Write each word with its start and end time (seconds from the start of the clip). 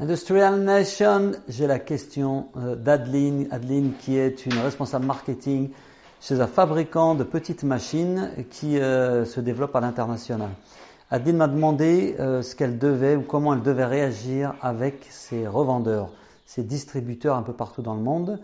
Industrial 0.00 0.60
Nation, 0.60 1.32
j'ai 1.48 1.66
la 1.66 1.80
question 1.80 2.46
euh, 2.56 2.76
d'Adeline, 2.76 3.48
Adeline 3.50 3.94
qui 3.98 4.16
est 4.16 4.46
une 4.46 4.56
responsable 4.58 5.04
marketing 5.04 5.70
chez 6.20 6.40
un 6.40 6.46
fabricant 6.46 7.16
de 7.16 7.24
petites 7.24 7.64
machines 7.64 8.30
qui 8.48 8.78
euh, 8.78 9.24
se 9.24 9.40
développe 9.40 9.74
à 9.74 9.80
l'international. 9.80 10.50
Adeline 11.10 11.38
m'a 11.38 11.48
demandé 11.48 12.14
euh, 12.20 12.42
ce 12.42 12.54
qu'elle 12.54 12.78
devait 12.78 13.16
ou 13.16 13.22
comment 13.22 13.54
elle 13.54 13.62
devait 13.62 13.86
réagir 13.86 14.54
avec 14.62 15.04
ses 15.10 15.48
revendeurs, 15.48 16.10
ses 16.46 16.62
distributeurs 16.62 17.34
un 17.34 17.42
peu 17.42 17.52
partout 17.52 17.82
dans 17.82 17.94
le 17.94 18.02
monde 18.02 18.38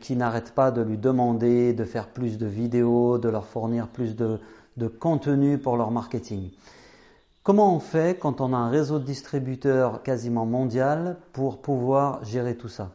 qui 0.00 0.16
n'arrêtent 0.16 0.54
pas 0.54 0.70
de 0.70 0.80
lui 0.80 0.96
demander 0.96 1.74
de 1.74 1.84
faire 1.84 2.08
plus 2.08 2.38
de 2.38 2.46
vidéos, 2.46 3.18
de 3.18 3.28
leur 3.28 3.44
fournir 3.44 3.88
plus 3.88 4.16
de, 4.16 4.40
de 4.78 4.88
contenu 4.88 5.58
pour 5.58 5.76
leur 5.76 5.90
marketing. 5.90 6.50
Comment 7.48 7.74
on 7.74 7.80
fait 7.80 8.18
quand 8.18 8.42
on 8.42 8.52
a 8.52 8.58
un 8.58 8.68
réseau 8.68 8.98
de 8.98 9.04
distributeurs 9.04 10.02
quasiment 10.02 10.44
mondial 10.44 11.16
pour 11.32 11.62
pouvoir 11.62 12.22
gérer 12.22 12.58
tout 12.58 12.68
ça? 12.68 12.90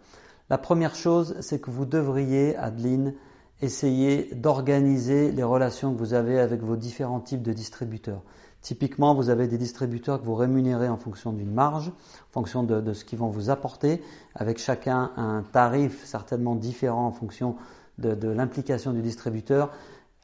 La 0.52 0.60
première 0.60 0.94
chose, 0.94 1.36
c'est 1.42 1.60
que 1.60 1.72
vous 1.72 1.88
devriez, 1.88 2.56
Adeline, 2.58 3.16
essayer 3.64 4.30
d'organiser 4.36 5.32
les 5.32 5.42
relations 5.42 5.92
que 5.92 5.98
vous 5.98 6.14
avez 6.14 6.40
avec 6.40 6.62
vos 6.62 6.76
différents 6.76 7.20
types 7.20 7.42
de 7.42 7.52
distributeurs. 7.52 8.22
Typiquement, 8.62 9.16
vous 9.16 9.32
avez 9.32 9.48
des 9.48 9.58
distributeurs 9.58 10.22
que 10.22 10.26
vous 10.28 10.36
rémunérez 10.36 10.88
en 10.88 10.98
fonction 10.98 11.34
d'une 11.34 11.52
marge, 11.52 11.88
en 11.88 12.34
fonction 12.34 12.62
de, 12.62 12.94
ce 12.94 13.06
qu'ils 13.06 13.18
vont 13.18 13.30
vous 13.30 13.50
apporter, 13.50 14.04
avec 14.36 14.60
chacun 14.60 15.14
un 15.18 15.42
tarif 15.52 16.06
certainement 16.06 16.54
différent 16.54 17.08
en 17.08 17.12
fonction 17.12 17.56
de 17.98 18.28
l'implication 18.28 18.94
du 18.94 19.02
distributeur 19.02 19.72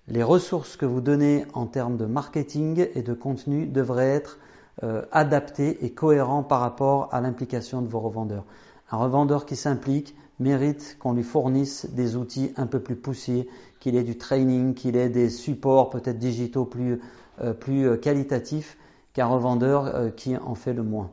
les 0.07 0.23
ressources 0.23 0.75
que 0.75 0.85
vous 0.85 1.01
donnez 1.01 1.45
en 1.53 1.67
termes 1.67 1.97
de 1.97 2.05
marketing 2.05 2.87
et 2.95 3.03
de 3.03 3.13
contenu 3.13 3.67
devraient 3.67 4.09
être 4.09 4.39
euh, 4.83 5.03
adaptées 5.11 5.85
et 5.85 5.91
cohérents 5.91 6.41
par 6.41 6.61
rapport 6.61 7.09
à 7.13 7.19
l'implication 7.19 7.81
de 7.81 7.87
vos 7.87 7.99
revendeurs. 7.99 8.45
Un 8.91 8.97
revendeur 8.97 9.45
qui 9.45 9.55
s'implique 9.57 10.15
mérite 10.39 10.97
qu'on 10.99 11.13
lui 11.13 11.23
fournisse 11.23 11.85
des 11.91 12.15
outils 12.15 12.53
un 12.55 12.65
peu 12.65 12.79
plus 12.79 12.95
poussés, 12.95 13.49
qu'il 13.79 13.97
ait 13.97 14.03
du 14.03 14.17
training, 14.17 14.73
qu'il 14.73 14.95
ait 14.95 15.09
des 15.09 15.29
supports 15.29 15.89
peut-être 15.89 16.17
digitaux 16.17 16.63
plus, 16.63 17.01
euh, 17.41 17.53
euh, 17.67 17.97
qualitatifs 17.97 18.77
qu'un 19.11 19.27
revendeur 19.27 20.15
qui 20.15 20.37
en 20.37 20.55
fait 20.55 20.73
le 20.73 20.83
moins. 20.83 21.11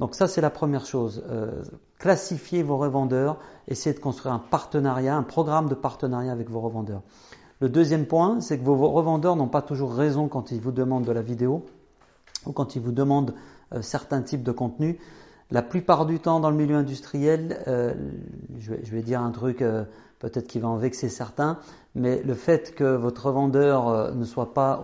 Donc 0.00 0.14
ça 0.14 0.26
c'est 0.26 0.40
la 0.40 0.50
première 0.50 0.86
chose. 0.86 1.22
classifiez 1.98 2.62
vos 2.62 2.78
revendeurs, 2.78 3.38
essayez 3.68 3.94
de 3.94 4.00
construire 4.00 4.32
un 4.32 4.38
partenariat, 4.38 5.16
un 5.16 5.22
programme 5.22 5.68
de 5.68 5.74
partenariat 5.74 6.32
avec 6.32 6.48
vos 6.48 6.60
revendeurs. 6.60 7.02
Le 7.62 7.68
deuxième 7.68 8.06
point, 8.06 8.40
c'est 8.40 8.58
que 8.58 8.64
vos 8.64 8.74
revendeurs 8.90 9.36
n'ont 9.36 9.46
pas 9.46 9.62
toujours 9.62 9.94
raison 9.94 10.26
quand 10.26 10.50
ils 10.50 10.60
vous 10.60 10.72
demandent 10.72 11.04
de 11.04 11.12
la 11.12 11.22
vidéo 11.22 11.64
ou 12.44 12.50
quand 12.50 12.74
ils 12.74 12.82
vous 12.82 12.90
demandent 12.90 13.34
euh, 13.72 13.82
certains 13.82 14.20
types 14.20 14.42
de 14.42 14.50
contenus. 14.50 14.96
La 15.52 15.62
plupart 15.62 16.04
du 16.04 16.18
temps 16.18 16.40
dans 16.40 16.50
le 16.50 16.56
milieu 16.56 16.74
industriel, 16.74 17.62
euh, 17.68 17.94
je, 18.58 18.72
vais, 18.90 19.02
dire 19.02 19.20
un 19.20 19.30
truc 19.30 19.62
euh, 19.62 19.84
peut-être 20.18 20.48
qui 20.48 20.58
va 20.58 20.66
en 20.66 20.76
vexer 20.76 21.08
certains, 21.08 21.60
mais 21.94 22.20
le 22.24 22.34
fait 22.34 22.74
que 22.74 22.96
votre 22.96 23.26
revendeur 23.26 24.12
ne 24.12 24.24
soit 24.24 24.54
pas 24.54 24.82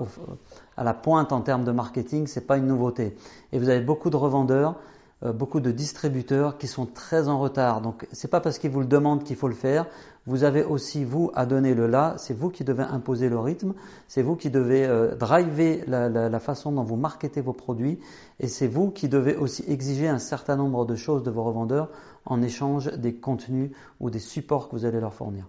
à 0.76 0.84
la 0.84 0.94
pointe 0.94 1.32
en 1.32 1.40
termes 1.40 1.64
de 1.64 1.72
marketing, 1.72 2.28
c'est 2.28 2.46
pas 2.46 2.58
une 2.58 2.68
nouveauté. 2.68 3.16
Et 3.50 3.58
vous 3.58 3.70
avez 3.70 3.80
beaucoup 3.80 4.08
de 4.08 4.16
revendeurs 4.16 4.76
beaucoup 5.22 5.60
de 5.60 5.72
distributeurs 5.72 6.58
qui 6.58 6.68
sont 6.68 6.86
très 6.86 7.28
en 7.28 7.40
retard. 7.40 7.80
Donc 7.80 8.06
c'est 8.12 8.30
pas 8.30 8.40
parce 8.40 8.58
qu'ils 8.58 8.70
vous 8.70 8.80
le 8.80 8.86
demandent 8.86 9.24
qu'il 9.24 9.36
faut 9.36 9.48
le 9.48 9.54
faire. 9.54 9.86
Vous 10.26 10.44
avez 10.44 10.62
aussi 10.62 11.04
vous 11.04 11.32
à 11.34 11.46
donner 11.46 11.74
le 11.74 11.86
là. 11.86 12.14
C'est 12.18 12.34
vous 12.34 12.50
qui 12.50 12.62
devez 12.62 12.82
imposer 12.82 13.28
le 13.28 13.38
rythme. 13.38 13.74
C'est 14.08 14.22
vous 14.22 14.36
qui 14.36 14.50
devez 14.50 14.84
euh, 14.84 15.14
driver 15.14 15.82
la, 15.86 16.08
la, 16.08 16.40
façon 16.40 16.70
dont 16.70 16.82
vous 16.82 16.96
marketez 16.96 17.40
vos 17.40 17.54
produits. 17.54 17.98
Et 18.38 18.46
c'est 18.46 18.68
vous 18.68 18.90
qui 18.90 19.08
devez 19.08 19.36
aussi 19.36 19.64
exiger 19.66 20.06
un 20.06 20.18
certain 20.18 20.56
nombre 20.56 20.84
de 20.84 20.94
choses 20.94 21.22
de 21.22 21.30
vos 21.30 21.44
revendeurs 21.44 21.88
en 22.26 22.42
échange 22.42 22.92
des 22.92 23.14
contenus 23.14 23.70
ou 24.00 24.10
des 24.10 24.18
supports 24.18 24.68
que 24.68 24.76
vous 24.76 24.84
allez 24.84 25.00
leur 25.00 25.14
fournir. 25.14 25.48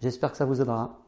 J'espère 0.00 0.30
que 0.30 0.38
ça 0.38 0.44
vous 0.44 0.60
aidera. 0.60 1.03